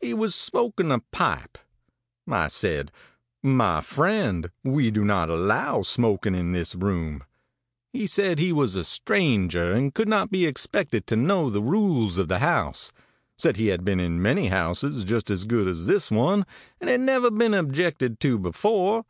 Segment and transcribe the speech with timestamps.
[0.00, 1.56] He was smoking a pipe.
[2.28, 2.92] I said,
[3.42, 7.24] 'My friend, we do not allow smoking in this room.'
[7.90, 12.18] He said he was a stranger, and could not be expected to know the rules
[12.18, 12.92] of the house:
[13.38, 16.44] said he had been in many houses just as good as this one,
[16.78, 19.06] and it had never been objected to before.